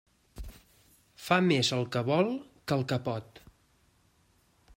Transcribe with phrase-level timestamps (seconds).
[1.25, 2.33] Fa més el que vol
[2.65, 3.43] que el que pot.